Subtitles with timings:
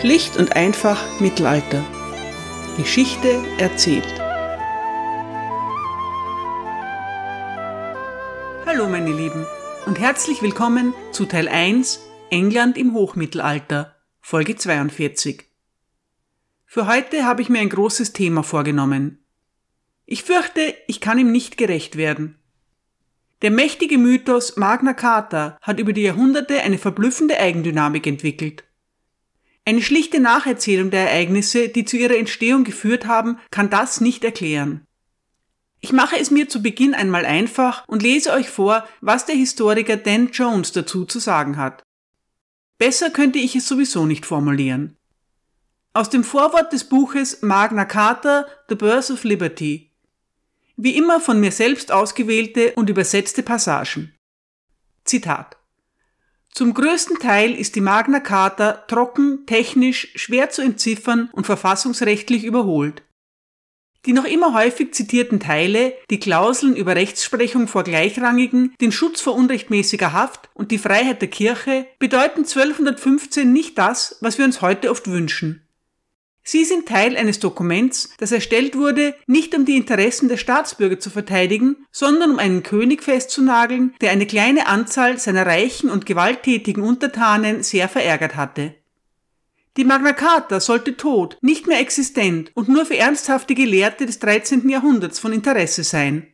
[0.00, 1.84] Schlicht und einfach Mittelalter.
[2.76, 4.06] Geschichte erzählt.
[8.64, 9.44] Hallo meine Lieben
[9.86, 11.98] und herzlich willkommen zu Teil 1
[12.30, 15.50] England im Hochmittelalter, Folge 42.
[16.64, 19.24] Für heute habe ich mir ein großes Thema vorgenommen.
[20.06, 22.38] Ich fürchte, ich kann ihm nicht gerecht werden.
[23.42, 28.62] Der mächtige Mythos Magna Carta hat über die Jahrhunderte eine verblüffende Eigendynamik entwickelt.
[29.68, 34.86] Eine schlichte Nacherzählung der Ereignisse, die zu ihrer Entstehung geführt haben, kann das nicht erklären.
[35.80, 39.98] Ich mache es mir zu Beginn einmal einfach und lese euch vor, was der Historiker
[39.98, 41.82] Dan Jones dazu zu sagen hat.
[42.78, 44.96] Besser könnte ich es sowieso nicht formulieren.
[45.92, 49.92] Aus dem Vorwort des Buches Magna Carta, The Birth of Liberty.
[50.78, 54.14] Wie immer von mir selbst ausgewählte und übersetzte Passagen.
[55.04, 55.57] Zitat.
[56.58, 63.04] Zum größten Teil ist die Magna Carta trocken, technisch, schwer zu entziffern und verfassungsrechtlich überholt.
[64.06, 69.36] Die noch immer häufig zitierten Teile, die Klauseln über Rechtsprechung vor Gleichrangigen, den Schutz vor
[69.36, 74.90] unrechtmäßiger Haft und die Freiheit der Kirche, bedeuten 1215 nicht das, was wir uns heute
[74.90, 75.62] oft wünschen.
[76.50, 81.10] Sie sind Teil eines Dokuments, das erstellt wurde, nicht um die Interessen der Staatsbürger zu
[81.10, 87.62] verteidigen, sondern um einen König festzunageln, der eine kleine Anzahl seiner reichen und gewalttätigen Untertanen
[87.62, 88.74] sehr verärgert hatte.
[89.76, 94.70] Die Magna Carta sollte tot, nicht mehr existent und nur für ernsthafte Gelehrte des 13.
[94.70, 96.28] Jahrhunderts von Interesse sein.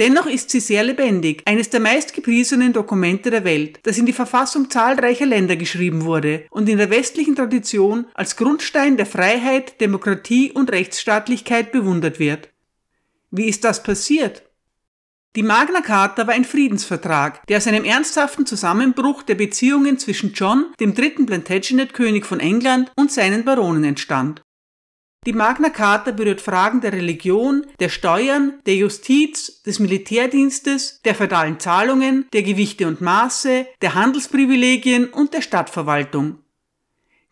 [0.00, 4.70] Dennoch ist sie sehr lebendig, eines der meistgepriesenen Dokumente der Welt, das in die Verfassung
[4.70, 10.72] zahlreicher Länder geschrieben wurde und in der westlichen Tradition als Grundstein der Freiheit, Demokratie und
[10.72, 12.48] Rechtsstaatlichkeit bewundert wird.
[13.30, 14.42] Wie ist das passiert?
[15.36, 20.72] Die Magna Carta war ein Friedensvertrag, der aus einem ernsthaften Zusammenbruch der Beziehungen zwischen John,
[20.80, 24.40] dem dritten Plantagenet-König von England, und seinen Baronen entstand.
[25.26, 31.60] Die Magna Carta berührt Fragen der Religion, der Steuern, der Justiz, des Militärdienstes, der feudalen
[31.60, 36.38] Zahlungen, der Gewichte und Maße, der Handelsprivilegien und der Stadtverwaltung.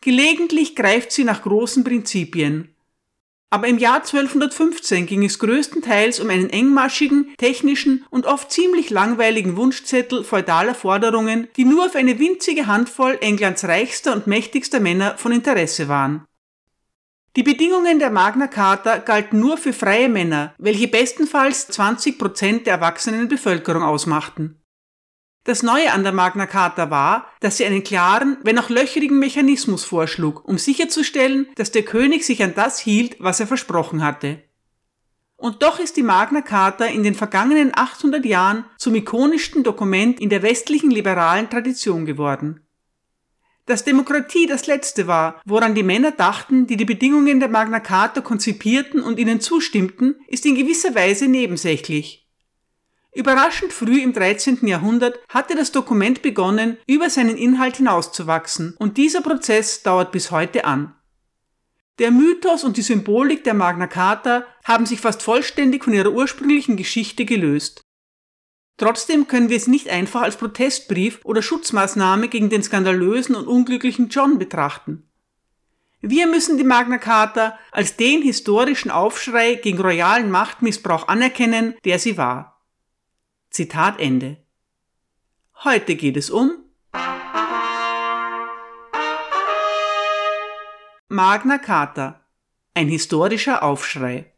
[0.02, 2.74] Gelegentlich greift sie nach großen Prinzipien.
[3.48, 9.56] Aber im Jahr 1215 ging es größtenteils um einen engmaschigen, technischen und oft ziemlich langweiligen
[9.56, 15.32] Wunschzettel feudaler Forderungen, die nur auf eine winzige Handvoll Englands reichster und mächtigster Männer von
[15.32, 16.27] Interesse waren.
[17.36, 22.74] Die Bedingungen der Magna Carta galten nur für freie Männer, welche bestenfalls 20 Prozent der
[22.74, 24.60] erwachsenen Bevölkerung ausmachten.
[25.44, 29.84] Das Neue an der Magna Carta war, dass sie einen klaren, wenn auch löcherigen Mechanismus
[29.84, 34.42] vorschlug, um sicherzustellen, dass der König sich an das hielt, was er versprochen hatte.
[35.36, 40.28] Und doch ist die Magna Carta in den vergangenen 800 Jahren zum ikonischsten Dokument in
[40.28, 42.67] der westlichen liberalen Tradition geworden.
[43.68, 48.22] Dass Demokratie das Letzte war, woran die Männer dachten, die die Bedingungen der Magna Carta
[48.22, 52.26] konzipierten und ihnen zustimmten, ist in gewisser Weise nebensächlich.
[53.14, 54.66] Überraschend früh im 13.
[54.66, 60.64] Jahrhundert hatte das Dokument begonnen, über seinen Inhalt hinauszuwachsen, und dieser Prozess dauert bis heute
[60.64, 60.94] an.
[61.98, 66.78] Der Mythos und die Symbolik der Magna Carta haben sich fast vollständig von ihrer ursprünglichen
[66.78, 67.82] Geschichte gelöst.
[68.78, 74.08] Trotzdem können wir es nicht einfach als Protestbrief oder Schutzmaßnahme gegen den skandalösen und unglücklichen
[74.08, 75.02] John betrachten.
[76.00, 82.16] Wir müssen die Magna Carta als den historischen Aufschrei gegen royalen Machtmissbrauch anerkennen, der sie
[82.16, 82.62] war.
[83.50, 84.36] Zitat Ende.
[85.64, 86.52] Heute geht es um
[91.08, 92.24] Magna Carta,
[92.74, 94.32] ein historischer Aufschrei.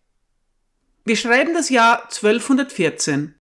[1.04, 3.39] Wir schreiben das Jahr 1214.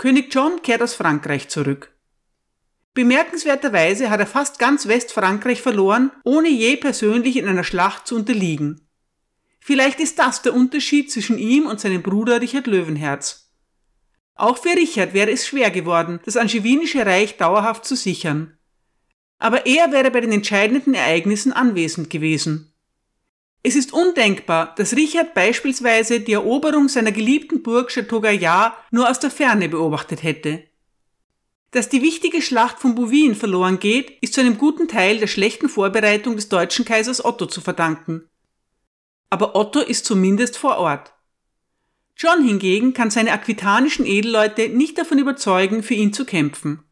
[0.00, 1.94] König John kehrt aus Frankreich zurück.
[2.94, 8.88] Bemerkenswerterweise hat er fast ganz Westfrankreich verloren, ohne je persönlich in einer Schlacht zu unterliegen.
[9.58, 13.52] Vielleicht ist das der Unterschied zwischen ihm und seinem Bruder Richard Löwenherz.
[14.36, 18.56] Auch für Richard wäre es schwer geworden, das angevinische Reich dauerhaft zu sichern.
[19.38, 22.69] Aber er wäre bei den entscheidenden Ereignissen anwesend gewesen.
[23.62, 29.30] Es ist undenkbar, dass Richard beispielsweise die Eroberung seiner geliebten Burg Chateau-Gaillard nur aus der
[29.30, 30.64] Ferne beobachtet hätte.
[31.72, 35.68] Dass die wichtige Schlacht von Bouvines verloren geht, ist zu einem guten Teil der schlechten
[35.68, 38.28] Vorbereitung des deutschen Kaisers Otto zu verdanken.
[39.28, 41.12] Aber Otto ist zumindest vor Ort.
[42.16, 46.82] John hingegen kann seine aquitanischen Edelleute nicht davon überzeugen, für ihn zu kämpfen.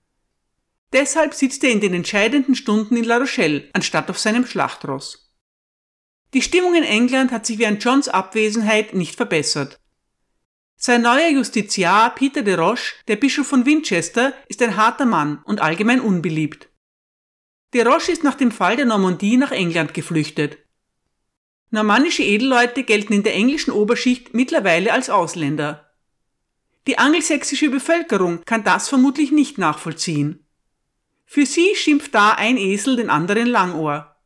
[0.92, 5.27] Deshalb sitzt er in den entscheidenden Stunden in La Rochelle, anstatt auf seinem Schlachtross.
[6.34, 9.80] Die Stimmung in England hat sich während Johns Abwesenheit nicht verbessert.
[10.76, 15.60] Sein neuer Justiziar Peter de Roche, der Bischof von Winchester, ist ein harter Mann und
[15.60, 16.68] allgemein unbeliebt.
[17.74, 20.58] De Roche ist nach dem Fall der Normandie nach England geflüchtet.
[21.70, 25.90] Normannische Edelleute gelten in der englischen Oberschicht mittlerweile als Ausländer.
[26.86, 30.46] Die angelsächsische Bevölkerung kann das vermutlich nicht nachvollziehen.
[31.26, 34.17] Für sie schimpft da ein Esel den anderen Langohr.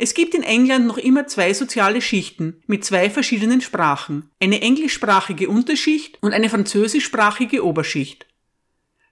[0.00, 5.48] Es gibt in England noch immer zwei soziale Schichten mit zwei verschiedenen Sprachen, eine englischsprachige
[5.48, 8.24] Unterschicht und eine französischsprachige Oberschicht.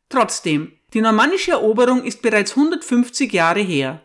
[0.09, 4.00] Trotzdem, die normannische Eroberung ist bereits 150 Jahre her.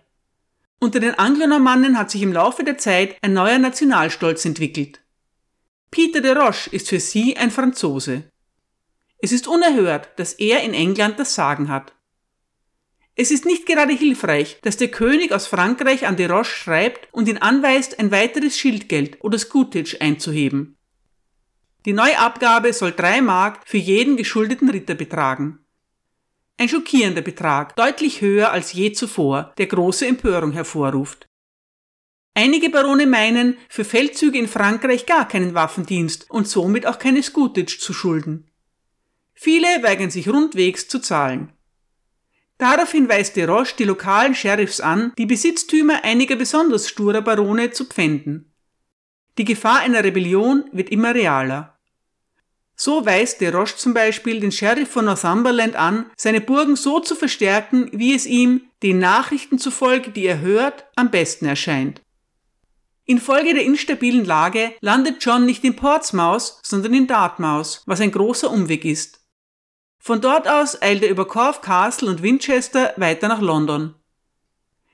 [0.80, 5.02] Unter den Anglonormannen hat sich im Laufe der Zeit ein neuer Nationalstolz entwickelt.
[5.92, 8.24] Peter de Roche ist für sie ein Franzose.
[9.20, 11.94] Es ist unerhört, dass er in England das Sagen hat.
[13.16, 17.28] Es ist nicht gerade hilfreich, dass der König aus Frankreich an de Roche schreibt und
[17.28, 20.78] ihn anweist, ein weiteres Schildgeld oder Scutage einzuheben.
[21.86, 25.60] Die Neuabgabe soll drei Mark für jeden geschuldeten Ritter betragen.
[26.58, 31.28] Ein schockierender Betrag, deutlich höher als je zuvor, der große Empörung hervorruft.
[32.34, 37.80] Einige Barone meinen, für Feldzüge in Frankreich gar keinen Waffendienst und somit auch keine Scutage
[37.80, 38.50] zu schulden.
[39.34, 41.52] Viele weigern sich rundwegs zu zahlen.
[42.62, 47.86] Daraufhin weist de Roche die lokalen Sheriffs an, die Besitztümer einiger besonders sturer Barone zu
[47.86, 48.54] pfänden.
[49.40, 51.76] Die Gefahr einer Rebellion wird immer realer.
[52.76, 57.16] So weist de Roche zum Beispiel den Sheriff von Northumberland an, seine Burgen so zu
[57.16, 62.04] verstärken, wie es ihm, den Nachrichten zufolge, die er hört, am besten erscheint.
[63.06, 68.52] Infolge der instabilen Lage landet John nicht in Portsmouth, sondern in Dartmouth, was ein großer
[68.52, 69.21] Umweg ist.
[70.02, 73.94] Von dort aus eilt er über Corfe Castle und Winchester weiter nach London.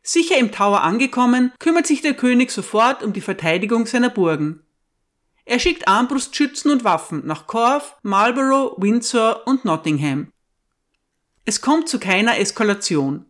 [0.03, 4.63] Sicher im Tower angekommen, kümmert sich der König sofort um die Verteidigung seiner Burgen.
[5.45, 10.33] Er schickt Armbrustschützen und Waffen nach Corfe, Marlborough, Windsor und Nottingham.
[11.45, 13.25] Es kommt zu keiner Eskalation.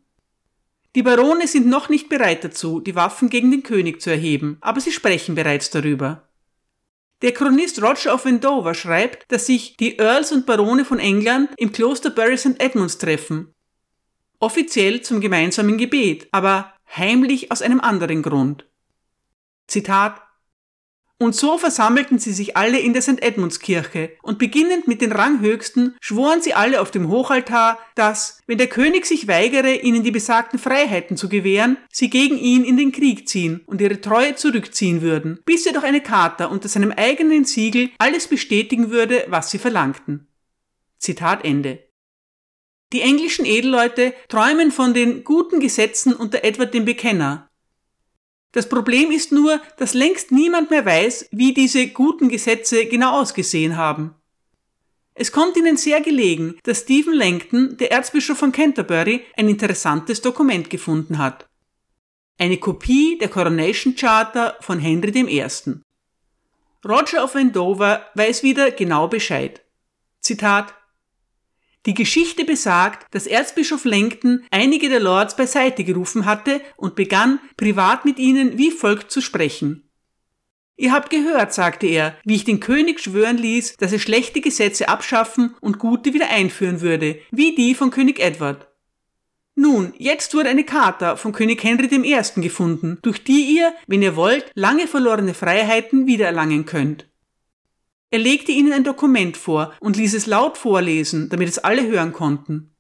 [0.96, 4.82] Die Barone sind noch nicht bereit dazu, die Waffen gegen den König zu erheben, aber
[4.82, 6.27] sie sprechen bereits darüber.
[7.24, 11.72] Der Chronist Roger of Wendover schreibt, dass sich die Earls und Barone von England im
[11.72, 12.62] Kloster Bury St.
[12.62, 13.56] Edmunds treffen.
[14.40, 18.66] Offiziell zum gemeinsamen Gebet, aber heimlich aus einem anderen Grund.
[19.66, 20.22] Zitat
[21.20, 23.22] und so versammelten sie sich alle in der St.
[23.22, 28.68] Edmundskirche und beginnend mit den Ranghöchsten schworen sie alle auf dem Hochaltar, dass, wenn der
[28.68, 33.28] König sich weigere, ihnen die besagten Freiheiten zu gewähren, sie gegen ihn in den Krieg
[33.28, 38.28] ziehen und ihre Treue zurückziehen würden, bis durch eine Charta unter seinem eigenen Siegel alles
[38.28, 40.28] bestätigen würde, was sie verlangten.
[41.00, 41.88] Zitat Ende.
[42.94, 47.47] Die englischen Edelleute träumen von den guten Gesetzen unter Edward dem Bekenner,
[48.58, 53.78] das Problem ist nur, dass längst niemand mehr weiß, wie diese guten Gesetze genau ausgesehen
[53.78, 54.16] haben.
[55.14, 60.72] Es kommt Ihnen sehr gelegen, dass Stephen Langton, der Erzbischof von Canterbury, ein interessantes Dokument
[60.72, 61.48] gefunden hat.
[62.40, 65.46] Eine Kopie der Coronation Charter von Henry I.
[66.84, 69.62] Roger of Wendover weiß wieder genau Bescheid.
[70.20, 70.74] Zitat
[71.88, 78.06] die Geschichte besagt, dass Erzbischof Langton einige der Lords beiseite gerufen hatte und begann, privat
[78.06, 79.90] mit ihnen wie folgt zu sprechen.
[80.76, 84.90] Ihr habt gehört, sagte er, wie ich den König schwören ließ, dass er schlechte Gesetze
[84.90, 88.68] abschaffen und gute wieder einführen würde, wie die von König Edward.
[89.56, 92.42] Nun, jetzt wurde eine Charta von König Henry I.
[92.42, 97.08] gefunden, durch die ihr, wenn ihr wollt, lange verlorene Freiheiten wiedererlangen könnt.
[98.10, 102.14] Er legte ihnen ein Dokument vor und ließ es laut vorlesen, damit es alle hören
[102.14, 102.74] konnten.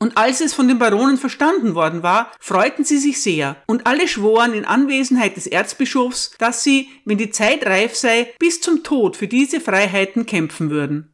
[0.00, 4.06] Und als es von den Baronen verstanden worden war, freuten sie sich sehr, und alle
[4.06, 9.16] schworen in Anwesenheit des Erzbischofs, dass sie, wenn die Zeit reif sei, bis zum Tod
[9.16, 11.12] für diese Freiheiten kämpfen würden.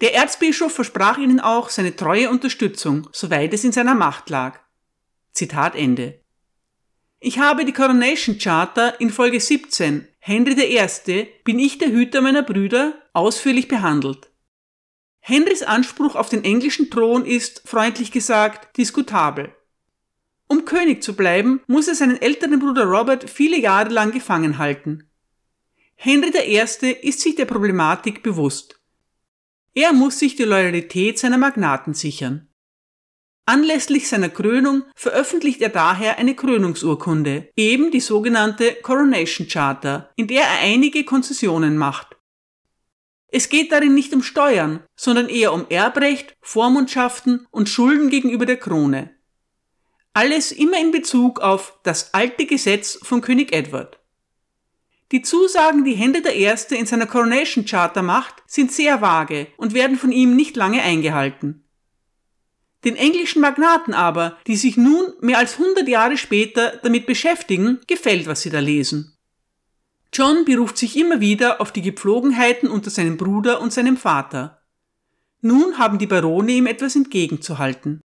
[0.00, 4.60] Der Erzbischof versprach ihnen auch seine treue Unterstützung, soweit es in seiner Macht lag.
[5.32, 6.21] Zitat Ende.
[7.24, 11.28] Ich habe die Coronation Charter in Folge 17 Henry I.
[11.44, 14.32] bin ich der Hüter meiner Brüder ausführlich behandelt.
[15.20, 19.54] Henrys Anspruch auf den englischen Thron ist, freundlich gesagt, diskutabel.
[20.48, 25.08] Um König zu bleiben, muss er seinen älteren Bruder Robert viele Jahre lang gefangen halten.
[25.94, 26.56] Henry I.
[26.58, 28.80] ist sich der Problematik bewusst.
[29.74, 32.48] Er muss sich die Loyalität seiner Magnaten sichern.
[33.44, 40.42] Anlässlich seiner Krönung veröffentlicht er daher eine Krönungsurkunde, eben die sogenannte Coronation Charter, in der
[40.42, 42.16] er einige Konzessionen macht.
[43.34, 48.58] Es geht darin nicht um Steuern, sondern eher um Erbrecht, Vormundschaften und Schulden gegenüber der
[48.58, 49.10] Krone.
[50.12, 53.98] Alles immer in Bezug auf das alte Gesetz von König Edward.
[55.10, 56.54] Die Zusagen, die Henry I.
[56.76, 61.64] in seiner Coronation Charter macht, sind sehr vage und werden von ihm nicht lange eingehalten.
[62.84, 68.26] Den englischen Magnaten aber, die sich nun mehr als 100 Jahre später damit beschäftigen, gefällt,
[68.26, 69.16] was sie da lesen.
[70.12, 74.62] John beruft sich immer wieder auf die Gepflogenheiten unter seinem Bruder und seinem Vater.
[75.40, 78.00] Nun haben die Barone ihm etwas entgegenzuhalten.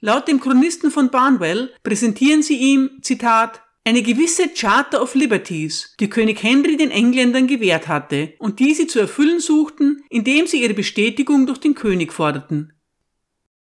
[0.00, 6.10] Laut dem Chronisten von Barnwell präsentieren sie ihm, Zitat, eine gewisse Charter of Liberties, die
[6.10, 10.74] König Henry den Engländern gewährt hatte und die sie zu erfüllen suchten, indem sie ihre
[10.74, 12.72] Bestätigung durch den König forderten.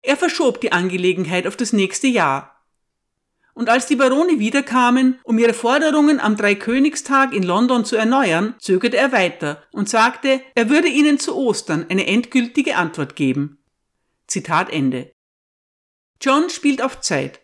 [0.02, 2.66] Er verschob die Angelegenheit auf das nächste Jahr.
[3.54, 8.98] Und als die Barone wiederkamen, um ihre Forderungen am Dreikönigstag in London zu erneuern, zögerte
[8.98, 13.60] er weiter und sagte, er würde ihnen zu Ostern eine endgültige Antwort geben.
[14.28, 15.12] Zitat Ende.
[16.22, 17.42] John spielt auf Zeit.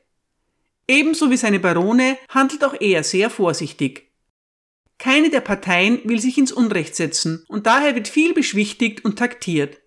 [0.87, 4.13] Ebenso wie seine Barone handelt auch er sehr vorsichtig.
[4.97, 9.77] Keine der Parteien will sich ins Unrecht setzen und daher wird viel beschwichtigt und taktiert.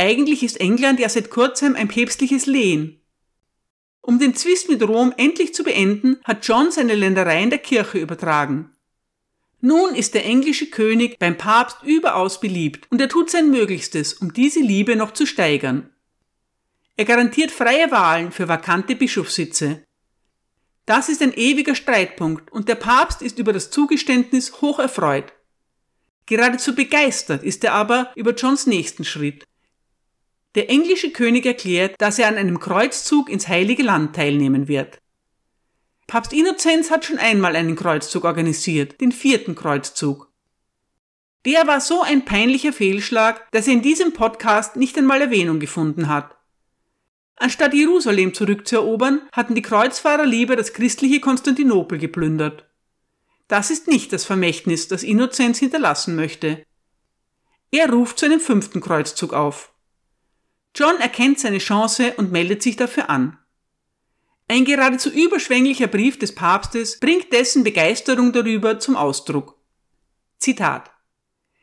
[0.00, 3.02] Eigentlich ist England ja seit kurzem ein päpstliches Lehen.
[4.00, 8.70] Um den Zwist mit Rom endlich zu beenden, hat John seine Ländereien der Kirche übertragen.
[9.60, 14.32] Nun ist der englische König beim Papst überaus beliebt und er tut sein Möglichstes, um
[14.32, 15.90] diese Liebe noch zu steigern.
[16.96, 19.84] Er garantiert freie Wahlen für vakante Bischofssitze.
[20.86, 25.34] Das ist ein ewiger Streitpunkt und der Papst ist über das Zugeständnis hoch erfreut.
[26.24, 29.44] Geradezu begeistert ist er aber über Johns nächsten Schritt.
[30.54, 34.98] Der englische König erklärt, dass er an einem Kreuzzug ins Heilige Land teilnehmen wird.
[36.08, 40.32] Papst Innozenz hat schon einmal einen Kreuzzug organisiert, den vierten Kreuzzug.
[41.44, 46.08] Der war so ein peinlicher Fehlschlag, dass er in diesem Podcast nicht einmal Erwähnung gefunden
[46.08, 46.36] hat.
[47.36, 52.68] Anstatt Jerusalem zurückzuerobern, hatten die Kreuzfahrer lieber das christliche Konstantinopel geplündert.
[53.48, 56.62] Das ist nicht das Vermächtnis, das Innozenz hinterlassen möchte.
[57.70, 59.72] Er ruft zu einem fünften Kreuzzug auf.
[60.74, 63.38] John erkennt seine Chance und meldet sich dafür an.
[64.48, 69.56] Ein geradezu überschwänglicher Brief des Papstes bringt dessen Begeisterung darüber zum Ausdruck.
[70.38, 70.90] Zitat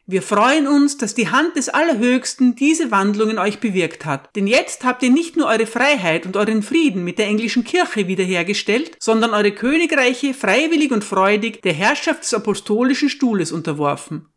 [0.09, 4.33] wir freuen uns, dass die Hand des Allerhöchsten diese Wandlung in euch bewirkt hat.
[4.37, 8.07] Denn jetzt habt ihr nicht nur eure Freiheit und euren Frieden mit der englischen Kirche
[8.07, 14.29] wiederhergestellt, sondern eure Königreiche freiwillig und freudig der Herrschaft des apostolischen Stuhles unterworfen.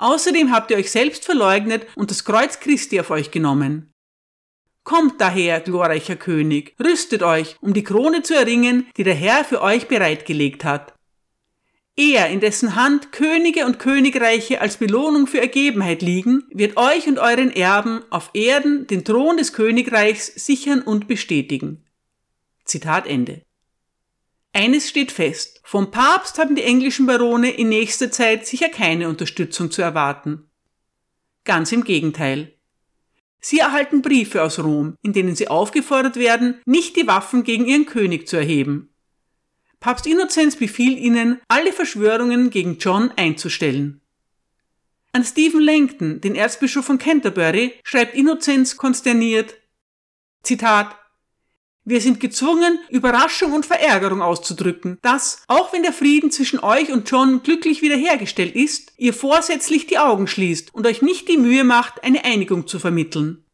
[0.00, 3.92] Außerdem habt ihr euch selbst verleugnet und das Kreuz Christi auf euch genommen.
[4.82, 9.60] Kommt daher, glorreicher König, rüstet euch, um die Krone zu erringen, die der Herr für
[9.60, 10.94] euch bereitgelegt hat.
[11.96, 17.18] Er, in dessen Hand Könige und Königreiche als Belohnung für Ergebenheit liegen, wird euch und
[17.18, 21.84] euren Erben auf Erden den Thron des Königreichs sichern und bestätigen.
[22.64, 23.42] Zitat Ende.
[24.52, 25.60] Eines steht fest.
[25.64, 30.50] Vom Papst haben die englischen Barone in nächster Zeit sicher keine Unterstützung zu erwarten.
[31.44, 32.54] Ganz im Gegenteil.
[33.40, 37.86] Sie erhalten Briefe aus Rom, in denen sie aufgefordert werden, nicht die Waffen gegen ihren
[37.86, 38.92] König zu erheben.
[39.78, 44.02] Papst Innozenz befiehlt ihnen, alle Verschwörungen gegen John einzustellen.
[45.12, 49.56] An Stephen Langton, den Erzbischof von Canterbury, schreibt Innozenz konsterniert,
[50.42, 50.96] Zitat,
[51.84, 57.10] wir sind gezwungen, Überraschung und Verärgerung auszudrücken, dass, auch wenn der Frieden zwischen euch und
[57.10, 62.04] John glücklich wiederhergestellt ist, ihr vorsätzlich die Augen schließt und euch nicht die Mühe macht,
[62.04, 63.44] eine Einigung zu vermitteln.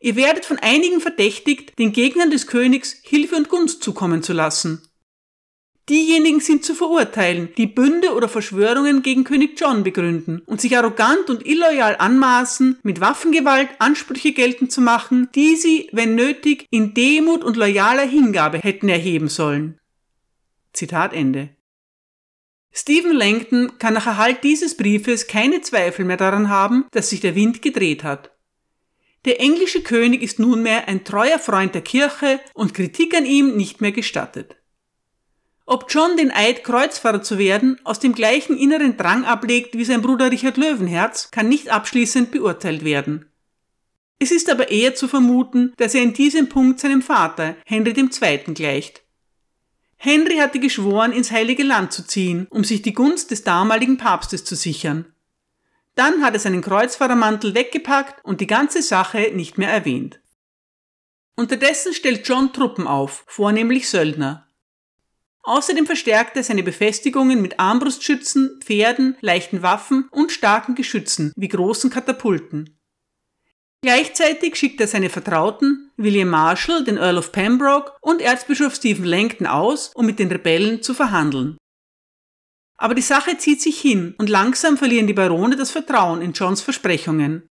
[0.00, 4.87] Ihr werdet von einigen verdächtigt, den Gegnern des Königs Hilfe und Gunst zukommen zu lassen.
[5.88, 11.30] Diejenigen sind zu verurteilen, die Bünde oder Verschwörungen gegen König John begründen und sich arrogant
[11.30, 17.42] und illoyal anmaßen, mit Waffengewalt Ansprüche geltend zu machen, die sie, wenn nötig, in Demut
[17.42, 19.78] und loyaler Hingabe hätten erheben sollen.
[20.74, 21.50] Zitat Ende.
[22.70, 27.34] Stephen Langton kann nach Erhalt dieses Briefes keine Zweifel mehr daran haben, dass sich der
[27.34, 28.30] Wind gedreht hat.
[29.24, 33.80] Der englische König ist nunmehr ein treuer Freund der Kirche und Kritik an ihm nicht
[33.80, 34.57] mehr gestattet.
[35.70, 40.00] Ob John den Eid, Kreuzfahrer zu werden, aus dem gleichen inneren Drang ablegt wie sein
[40.00, 43.30] Bruder Richard Löwenherz, kann nicht abschließend beurteilt werden.
[44.18, 48.54] Es ist aber eher zu vermuten, dass er in diesem Punkt seinem Vater, Henry II.,
[48.54, 49.02] gleicht.
[49.98, 54.46] Henry hatte geschworen, ins Heilige Land zu ziehen, um sich die Gunst des damaligen Papstes
[54.46, 55.12] zu sichern.
[55.96, 60.18] Dann hat er seinen Kreuzfahrermantel weggepackt und die ganze Sache nicht mehr erwähnt.
[61.36, 64.47] Unterdessen stellt John Truppen auf, vornehmlich Söldner.
[65.48, 71.88] Außerdem verstärkt er seine Befestigungen mit Armbrustschützen, Pferden, leichten Waffen und starken Geschützen wie großen
[71.88, 72.78] Katapulten.
[73.80, 79.46] Gleichzeitig schickt er seine Vertrauten, William Marshall, den Earl of Pembroke und Erzbischof Stephen Langton
[79.46, 81.56] aus, um mit den Rebellen zu verhandeln.
[82.76, 86.60] Aber die Sache zieht sich hin und langsam verlieren die Barone das Vertrauen in Johns
[86.60, 87.48] Versprechungen.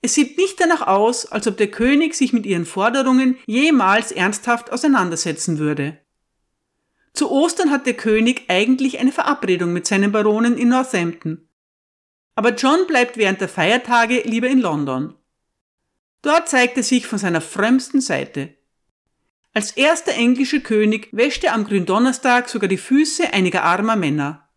[0.00, 4.72] Es sieht nicht danach aus, als ob der König sich mit ihren Forderungen jemals ernsthaft
[4.72, 6.03] auseinandersetzen würde.
[7.14, 11.48] Zu Ostern hat der König eigentlich eine Verabredung mit seinen Baronen in Northampton.
[12.34, 15.14] Aber John bleibt während der Feiertage lieber in London.
[16.22, 18.54] Dort zeigt er sich von seiner frömmsten Seite.
[19.52, 24.48] Als erster englischer König wäscht er am Gründonnerstag sogar die Füße einiger armer Männer.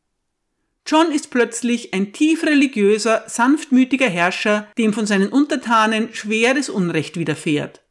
[0.87, 7.83] John ist plötzlich ein tief religiöser, sanftmütiger Herrscher, dem von seinen Untertanen schweres Unrecht widerfährt.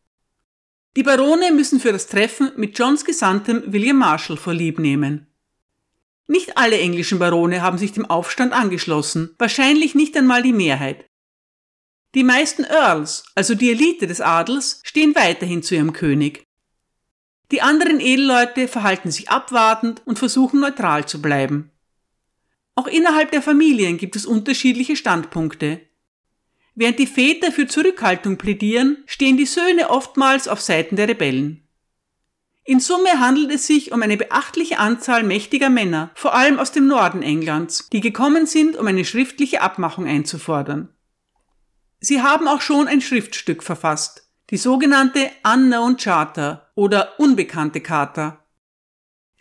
[0.97, 5.27] Die Barone müssen für das Treffen mit Johns Gesandtem William Marshall vorlieb nehmen.
[6.27, 11.05] Nicht alle englischen Barone haben sich dem Aufstand angeschlossen, wahrscheinlich nicht einmal die Mehrheit.
[12.15, 16.47] Die meisten Earls, also die Elite des Adels, stehen weiterhin zu ihrem König.
[17.53, 21.73] Die anderen Edelleute verhalten sich abwartend und versuchen neutral zu bleiben.
[22.75, 25.83] Auch innerhalb der Familien gibt es unterschiedliche Standpunkte.
[26.79, 31.67] Während die Väter für Zurückhaltung plädieren, stehen die Söhne oftmals auf Seiten der Rebellen.
[32.65, 36.87] In Summe handelt es sich um eine beachtliche Anzahl mächtiger Männer, vor allem aus dem
[36.87, 40.91] Norden Englands, die gekommen sind, um eine schriftliche Abmachung einzufordern.
[41.99, 48.45] Sie haben auch schon ein Schriftstück verfasst, die sogenannte Unknown Charter oder Unbekannte Charta.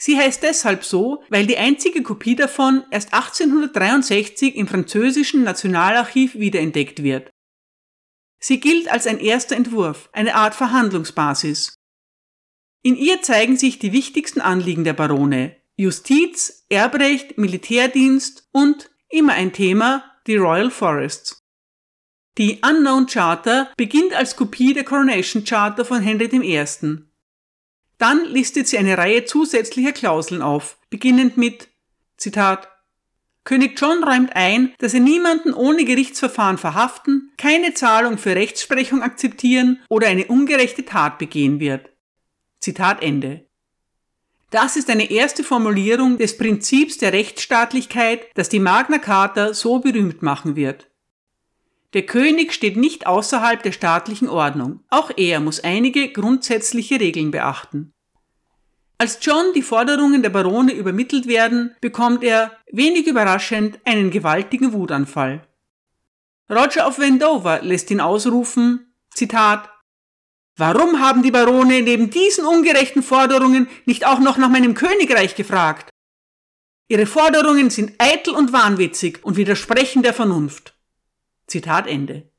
[0.05, 7.01] Sie heißt deshalb so, weil die einzige Kopie davon erst 1863 im französischen Nationalarchiv wiederentdeckt
[7.01, 7.31] wird.
[8.37, 11.73] Sie gilt als ein erster Entwurf, eine Art Verhandlungsbasis.
[12.83, 19.53] In ihr zeigen sich die wichtigsten Anliegen der Barone Justiz, Erbrecht, Militärdienst und, immer ein
[19.53, 21.41] Thema, die Royal Forests.
[22.37, 27.04] Die Unknown Charter beginnt als Kopie der Coronation Charter von Henry I.
[28.05, 31.69] Dann listet sie eine Reihe zusätzlicher Klauseln auf, beginnend mit
[32.17, 32.67] Zitat
[33.43, 39.79] König John räumt ein, dass er niemanden ohne Gerichtsverfahren verhaften, keine Zahlung für Rechtsprechung akzeptieren
[39.89, 41.89] oder eine ungerechte Tat begehen wird.
[42.59, 43.47] Zitat Ende.
[44.51, 50.21] Das ist eine erste Formulierung des Prinzips der Rechtsstaatlichkeit, das die Magna Carta so berühmt
[50.21, 50.91] machen wird.
[51.95, 54.81] Der König steht nicht außerhalb der staatlichen Ordnung.
[54.89, 57.93] Auch er muss einige grundsätzliche Regeln beachten.
[58.97, 65.45] Als John die Forderungen der Barone übermittelt werden, bekommt er, wenig überraschend, einen gewaltigen Wutanfall.
[66.49, 69.69] Roger of Wendover lässt ihn ausrufen, Zitat,
[70.57, 75.89] Warum haben die Barone neben diesen ungerechten Forderungen nicht auch noch nach meinem Königreich gefragt?
[76.87, 80.77] Ihre Forderungen sind eitel und wahnwitzig und widersprechen der Vernunft.
[81.47, 82.29] Zitat Ende.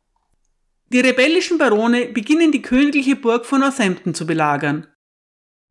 [0.88, 4.86] Die rebellischen Barone beginnen die königliche Burg von Northampton zu belagern.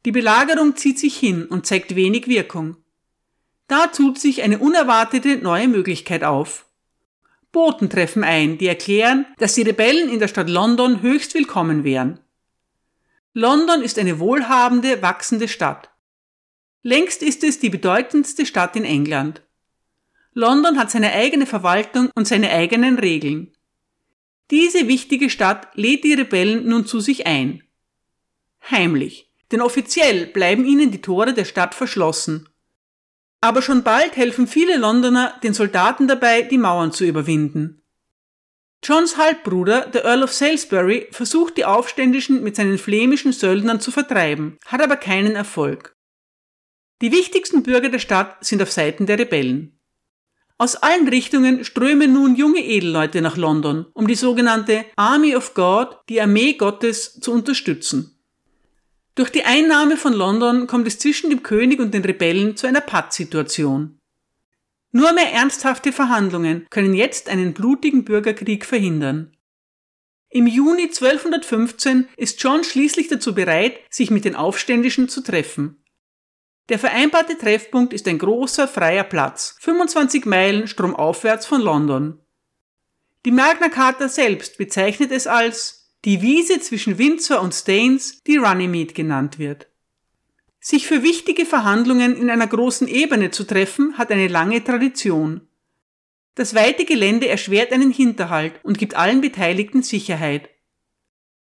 [0.06, 2.78] Die Belagerung zieht sich hin und zeigt wenig Wirkung.
[3.68, 6.68] Da tut sich eine unerwartete neue Möglichkeit auf.
[7.52, 12.20] Boten treffen ein, die erklären, dass die Rebellen in der Stadt London höchst willkommen wären.
[13.34, 15.90] London ist eine wohlhabende, wachsende Stadt.
[16.84, 19.42] Längst ist es die bedeutendste Stadt in England.
[20.34, 23.56] London hat seine eigene Verwaltung und seine eigenen Regeln.
[24.52, 27.64] Diese wichtige Stadt lädt die Rebellen nun zu sich ein.
[28.70, 32.50] Heimlich, denn offiziell bleiben ihnen die Tore der Stadt verschlossen.
[33.42, 37.84] Aber schon bald helfen viele Londoner den Soldaten dabei, die Mauern zu überwinden.
[38.84, 44.58] Johns Halbbruder, der Earl of Salisbury, versucht die Aufständischen mit seinen flämischen Söldnern zu vertreiben,
[44.66, 45.96] hat aber keinen Erfolg.
[47.02, 49.80] Die wichtigsten Bürger der Stadt sind auf Seiten der Rebellen.
[50.58, 55.98] Aus allen Richtungen strömen nun junge Edelleute nach London, um die sogenannte Army of God,
[56.08, 58.15] die Armee Gottes, zu unterstützen.
[59.16, 62.82] Durch die Einnahme von London kommt es zwischen dem König und den Rebellen zu einer
[62.82, 63.98] Pattsituation.
[64.92, 69.36] Nur mehr ernsthafte Verhandlungen können jetzt einen blutigen Bürgerkrieg verhindern.
[70.30, 75.82] Im Juni 1215 ist John schließlich dazu bereit, sich mit den Aufständischen zu treffen.
[76.68, 82.20] Der vereinbarte Treffpunkt ist ein großer freier Platz, 25 Meilen stromaufwärts von London.
[83.26, 88.94] Die Magna Carta selbst bezeichnet es als die Wiese zwischen Windsor und Staines, die Runnymede
[88.94, 89.68] genannt wird.
[90.60, 95.42] Sich für wichtige Verhandlungen in einer großen Ebene zu treffen, hat eine lange Tradition.
[96.36, 100.50] Das weite Gelände erschwert einen Hinterhalt und gibt allen Beteiligten Sicherheit.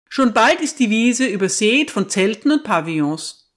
[0.09, 3.51] Schon bald ist die Wiese übersät von Zelten und Pavillons.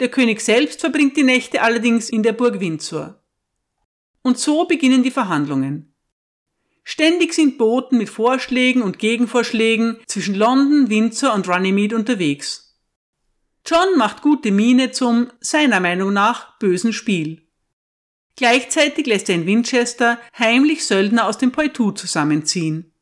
[0.00, 3.20] Der König selbst verbringt die Nächte allerdings in der Burg Windsor.
[4.22, 5.93] Und so beginnen die Verhandlungen.
[6.84, 12.78] Ständig sind Boten mit Vorschlägen und Gegenvorschlägen zwischen London, Windsor und Runnymede unterwegs.
[13.66, 17.40] John macht gute Miene zum, seiner Meinung nach, bösen Spiel.
[18.36, 22.92] Gleichzeitig lässt er in Winchester heimlich Söldner aus dem Poitou zusammenziehen.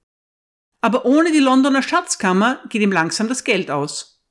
[0.80, 4.22] Aber ohne die Londoner Schatzkammer geht ihm langsam das Geld aus.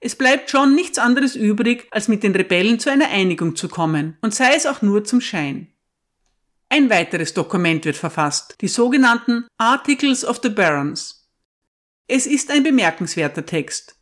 [0.00, 4.18] Es bleibt John nichts anderes übrig, als mit den Rebellen zu einer Einigung zu kommen,
[4.20, 5.72] und sei es auch nur zum Schein.
[6.76, 11.26] Ein weiteres Dokument wird verfasst, die sogenannten Articles of the Barons.
[12.06, 13.98] Es ist ein bemerkenswerter Text.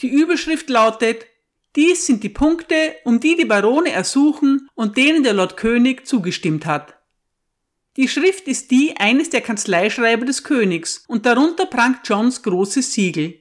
[0.00, 1.24] Die Überschrift lautet
[1.76, 6.66] Dies sind die Punkte, um die die Barone ersuchen und denen der Lord König zugestimmt
[6.66, 6.98] hat.
[7.96, 13.39] Die Schrift ist die eines der Kanzleischreiber des Königs und darunter prangt Johns großes Siegel.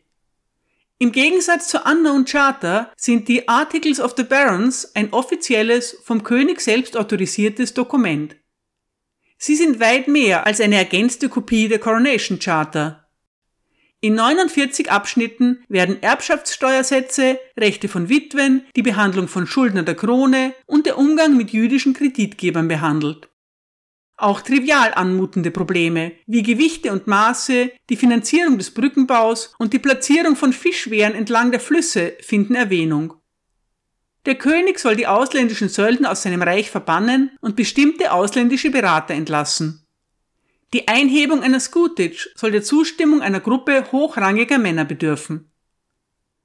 [1.01, 6.59] Im Gegensatz zur Unknown Charter sind die Articles of the Barons ein offizielles, vom König
[6.59, 8.35] selbst autorisiertes Dokument.
[9.37, 13.07] Sie sind weit mehr als eine ergänzte Kopie der Coronation Charter.
[14.01, 20.85] In 49 Abschnitten werden Erbschaftssteuersätze, Rechte von Witwen, die Behandlung von Schuldner der Krone und
[20.85, 23.28] der Umgang mit jüdischen Kreditgebern behandelt.
[24.19, 30.35] Auch trivial anmutende Probleme wie Gewichte und Maße, die Finanzierung des Brückenbaus und die Platzierung
[30.35, 33.13] von Fischwehren entlang der Flüsse finden Erwähnung.
[34.25, 39.85] Der König soll die ausländischen Söldner aus seinem Reich verbannen und bestimmte ausländische Berater entlassen.
[40.73, 45.49] Die Einhebung einer Scutage soll der Zustimmung einer Gruppe hochrangiger Männer bedürfen.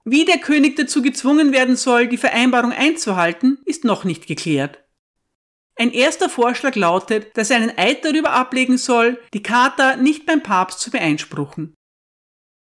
[0.04, 4.83] Wie der König dazu gezwungen werden soll, die Vereinbarung einzuhalten, ist noch nicht geklärt.
[5.76, 10.42] Ein erster Vorschlag lautet, dass er einen Eid darüber ablegen soll, die Charta nicht beim
[10.42, 11.74] Papst zu beeinspruchen.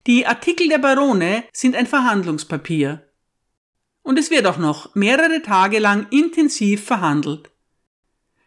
[0.07, 3.11] Die Artikel der Barone sind ein Verhandlungspapier.
[4.02, 7.50] Und es wird auch noch mehrere Tage lang intensiv verhandelt.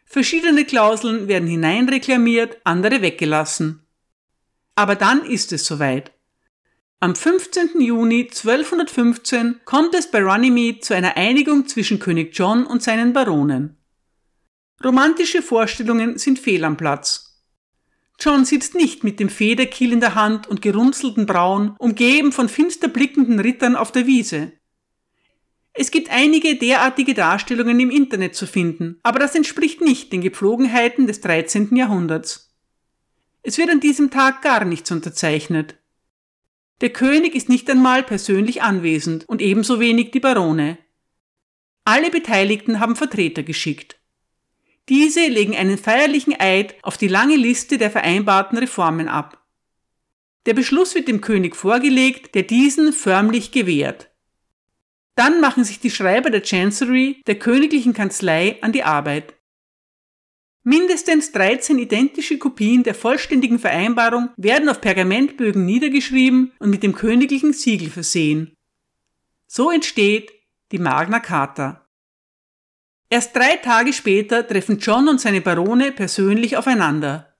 [0.05, 3.85] Verschiedene Klauseln werden hineinreklamiert, andere weggelassen.
[4.75, 6.13] Aber dann ist es soweit.
[6.99, 7.81] Am 15.
[7.81, 13.76] Juni 1215 kommt es bei Runnymede zu einer Einigung zwischen König John und seinen Baronen.
[14.83, 17.27] Romantische Vorstellungen sind fehl am Platz.
[18.19, 22.87] John sitzt nicht mit dem Federkiel in der Hand und gerunzelten Brauen, umgeben von finster
[22.87, 24.53] blickenden Rittern auf der Wiese.
[25.73, 31.05] Es gibt einige derartige Darstellungen im Internet zu finden, aber das entspricht nicht den Gepflogenheiten
[31.05, 31.75] des 13.
[31.75, 32.55] Jahrhunderts.
[33.43, 35.75] Es wird an diesem Tag gar nichts unterzeichnet.
[36.81, 40.79] Der König ist nicht einmal persönlich anwesend und ebenso wenig die Barone.
[41.83, 43.99] Alle Beteiligten haben Vertreter geschickt.
[44.89, 49.43] Diese legen einen feierlichen Eid auf die lange Liste der vereinbarten Reformen ab.
[50.45, 54.09] Der Beschluss wird dem König vorgelegt, der diesen förmlich gewährt.
[55.15, 59.33] Dann machen sich die Schreiber der Chancery, der königlichen Kanzlei, an die Arbeit.
[60.63, 67.53] Mindestens 13 identische Kopien der vollständigen Vereinbarung werden auf Pergamentbögen niedergeschrieben und mit dem königlichen
[67.53, 68.55] Siegel versehen.
[69.47, 70.31] So entsteht
[70.71, 71.86] die Magna Carta.
[73.09, 77.33] Erst drei Tage später treffen John und seine Barone persönlich aufeinander.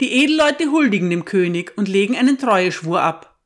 [0.00, 3.38] Die Edelleute huldigen dem König und legen einen Treueschwur ab.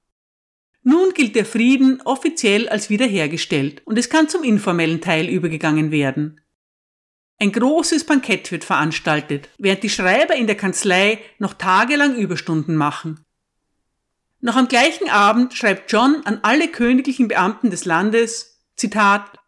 [0.82, 6.40] Nun gilt der Frieden offiziell als wiederhergestellt und es kann zum informellen Teil übergegangen werden.
[7.38, 13.24] Ein großes Bankett wird veranstaltet, während die Schreiber in der Kanzlei noch tagelang Überstunden machen.
[14.40, 19.38] Noch am gleichen Abend schreibt John an alle königlichen Beamten des Landes, Zitat,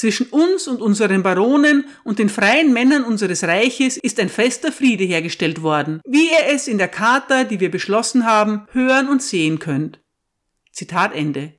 [0.00, 5.04] zwischen uns und unseren Baronen und den freien Männern unseres Reiches ist ein fester Friede
[5.04, 9.58] hergestellt worden, wie ihr es in der Charta, die wir beschlossen haben, hören und sehen
[9.58, 10.00] könnt.
[10.72, 11.52] Zitat Ende.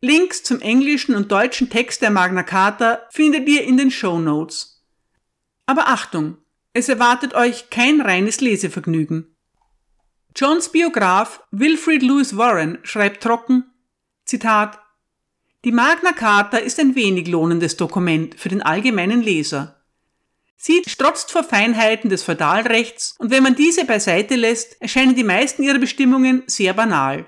[0.00, 4.82] Links zum englischen und deutschen Text der Magna Carta findet ihr in den Show Notes.
[5.66, 6.38] Aber Achtung,
[6.72, 9.36] es erwartet euch kein reines Lesevergnügen.
[10.34, 13.64] Johns Biograf Wilfrid Lewis Warren schreibt trocken,
[14.24, 14.78] Zitat,
[15.64, 19.82] die Magna Carta ist ein wenig lohnendes Dokument für den allgemeinen Leser.
[20.56, 25.62] Sie strotzt vor Feinheiten des Feudalrechts und wenn man diese beiseite lässt, erscheinen die meisten
[25.62, 27.26] ihrer Bestimmungen sehr banal.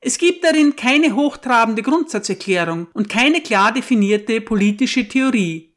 [0.00, 5.76] Es gibt darin keine hochtrabende Grundsatzerklärung und keine klar definierte politische Theorie.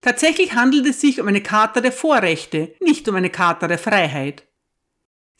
[0.00, 4.42] Tatsächlich handelt es sich um eine Charta der Vorrechte, nicht um eine Charta der Freiheit.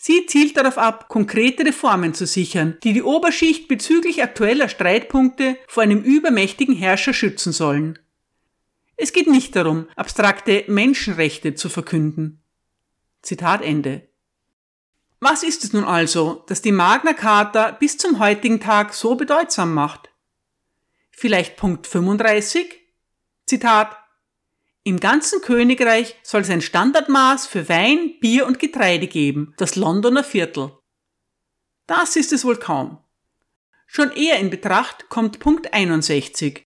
[0.05, 5.85] Sie zielt darauf ab, konkrete Reformen zu sichern, die die Oberschicht bezüglich aktueller Streitpunkte vor
[5.85, 8.01] einem übermächtigen Herrscher schützen sollen.
[8.97, 12.43] Es geht nicht darum, abstrakte Menschenrechte zu verkünden.
[13.23, 14.09] Zitat Ende.
[15.21, 19.73] Was ist es nun also, das die Magna Carta bis zum heutigen Tag so bedeutsam
[19.73, 20.11] macht?
[21.13, 22.75] Vielleicht Punkt 35?
[23.47, 24.02] Zitat
[24.85, 30.25] im ganzen Königreich soll es ein Standardmaß für Wein, Bier und Getreide geben, das Londoner
[30.25, 30.73] Viertel.
[31.87, 32.99] Das ist es wohl kaum.
[33.87, 36.67] Schon eher in Betracht kommt Punkt 61.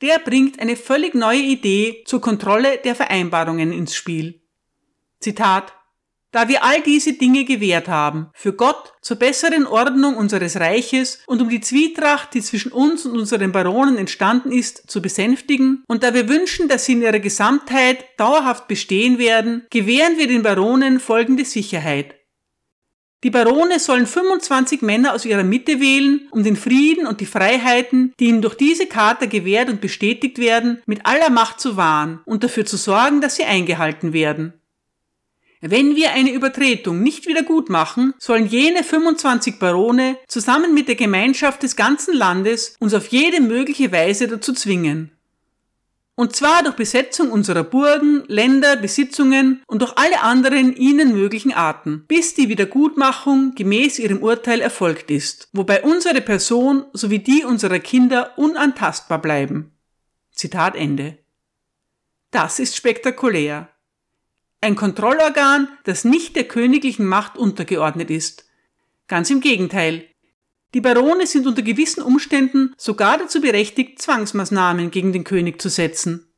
[0.00, 4.42] Der bringt eine völlig neue Idee zur Kontrolle der Vereinbarungen ins Spiel.
[5.20, 5.72] Zitat
[6.30, 11.40] Da wir all diese Dinge gewährt haben, für Gott, zur besseren Ordnung unseres Reiches und
[11.40, 16.12] um die Zwietracht, die zwischen uns und unseren Baronen entstanden ist, zu besänftigen, und da
[16.12, 21.46] wir wünschen, dass sie in ihrer Gesamtheit dauerhaft bestehen werden, gewähren wir den Baronen folgende
[21.46, 22.14] Sicherheit.
[23.24, 28.12] Die Barone sollen 25 Männer aus ihrer Mitte wählen, um den Frieden und die Freiheiten,
[28.20, 32.44] die ihnen durch diese Charta gewährt und bestätigt werden, mit aller Macht zu wahren und
[32.44, 34.52] dafür zu sorgen, dass sie eingehalten werden.
[35.60, 40.94] Wenn wir eine Übertretung nicht wieder gut machen, sollen jene 25 Barone zusammen mit der
[40.94, 45.10] Gemeinschaft des ganzen Landes uns auf jede mögliche Weise dazu zwingen.
[46.14, 52.06] Und zwar durch Besetzung unserer Burgen, Länder, Besitzungen und durch alle anderen ihnen möglichen Arten,
[52.08, 58.32] bis die Wiedergutmachung gemäß ihrem Urteil erfolgt ist, wobei unsere Person sowie die unserer Kinder
[58.36, 59.72] unantastbar bleiben.
[60.32, 61.18] Zitat Ende.
[62.32, 63.68] Das ist spektakulär.
[64.60, 68.44] Ein Kontrollorgan, das nicht der königlichen Macht untergeordnet ist.
[69.06, 70.08] Ganz im Gegenteil.
[70.74, 76.28] Die Barone sind unter gewissen Umständen sogar dazu berechtigt, Zwangsmaßnahmen gegen den König zu setzen.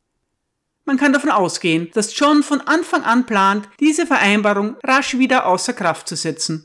[0.85, 5.73] Man kann davon ausgehen, dass John von Anfang an plant, diese Vereinbarung rasch wieder außer
[5.73, 6.65] Kraft zu setzen.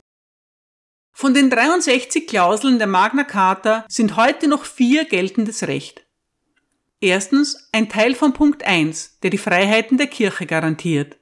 [1.12, 6.06] Von den 63 Klauseln der Magna Carta sind heute noch vier geltendes Recht.
[7.00, 11.16] Erstens ein Teil von Punkt 1, der die Freiheiten der Kirche garantiert.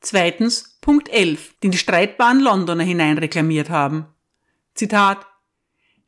[0.00, 4.06] Zweitens Punkt 11, den die streitbaren Londoner hineinreklamiert haben.
[4.74, 5.26] Zitat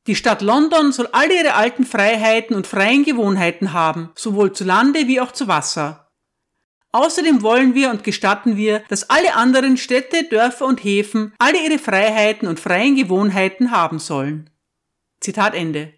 [0.06, 5.08] Die Stadt London soll alle ihre alten Freiheiten und freien Gewohnheiten haben, sowohl zu Lande
[5.08, 6.10] wie auch zu Wasser.
[6.92, 11.78] Außerdem wollen wir und gestatten wir, dass alle anderen Städte, Dörfer und Häfen alle ihre
[11.78, 14.50] Freiheiten und freien Gewohnheiten haben sollen.
[15.20, 15.94] Zitat Ende.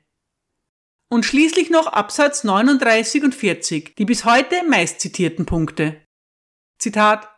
[1.08, 6.02] Und schließlich noch Absatz 39 und 40, die bis heute meist zitierten Punkte.
[6.78, 7.28] Zitat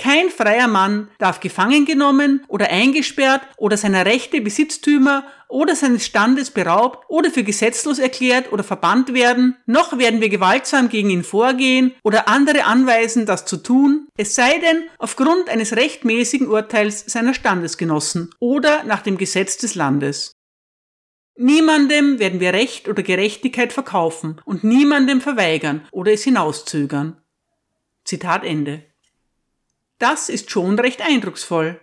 [0.00, 6.50] kein freier Mann darf gefangen genommen oder eingesperrt oder seiner Rechte Besitztümer oder seines Standes
[6.50, 11.92] beraubt oder für gesetzlos erklärt oder verbannt werden, noch werden wir gewaltsam gegen ihn vorgehen
[12.02, 18.30] oder andere anweisen, das zu tun, es sei denn aufgrund eines rechtmäßigen Urteils seiner Standesgenossen
[18.38, 20.32] oder nach dem Gesetz des Landes.
[21.36, 27.20] Niemandem werden wir Recht oder Gerechtigkeit verkaufen und niemandem verweigern oder es hinauszögern.
[28.04, 28.89] Zitat Ende.
[30.00, 31.78] Das ist schon recht eindrucksvoll.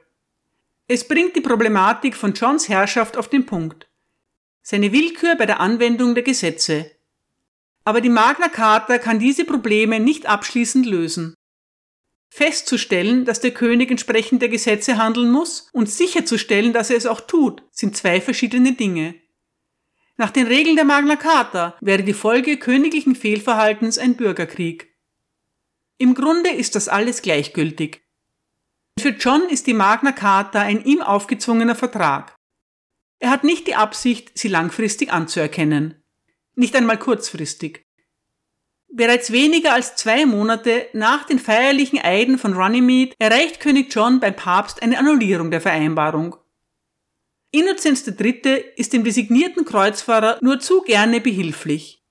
[0.87, 3.87] Es bringt die Problematik von Johns Herrschaft auf den Punkt.
[4.63, 6.89] Seine Willkür bei der Anwendung der Gesetze.
[7.83, 11.35] Aber die Magna Carta kann diese Probleme nicht abschließend lösen.
[12.29, 17.21] Festzustellen, dass der König entsprechend der Gesetze handeln muss und sicherzustellen, dass er es auch
[17.21, 19.13] tut, sind zwei verschiedene Dinge.
[20.17, 24.91] Nach den Regeln der Magna Carta wäre die Folge königlichen Fehlverhaltens ein Bürgerkrieg.
[25.99, 28.06] Im Grunde ist das alles gleichgültig.
[28.99, 32.35] Für John ist die Magna Carta ein ihm aufgezwungener Vertrag.
[33.19, 36.03] Er hat nicht die Absicht, sie langfristig anzuerkennen.
[36.55, 37.85] Nicht einmal kurzfristig.
[38.89, 44.35] Bereits weniger als zwei Monate nach den feierlichen Eiden von Runnymede erreicht König John beim
[44.35, 46.35] Papst eine Annullierung der Vereinbarung.
[47.51, 48.63] Innozenz III.
[48.75, 52.01] ist dem designierten Kreuzfahrer nur zu gerne behilflich.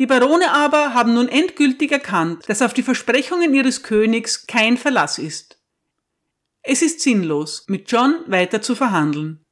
[0.00, 5.18] Die Barone aber haben nun endgültig erkannt, dass auf die Versprechungen ihres Königs kein Verlass
[5.18, 5.53] ist.
[6.66, 9.44] Es ist sinnlos, mit John weiter zu verhandeln.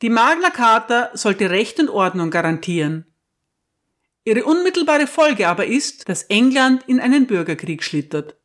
[0.00, 3.12] Die Magna Carta sollte Recht und Ordnung garantieren.
[4.24, 8.36] Ihre unmittelbare Folge aber ist, dass England in einen Bürgerkrieg schlittert.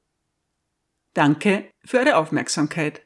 [1.13, 3.03] Danke für Ihre Aufmerksamkeit.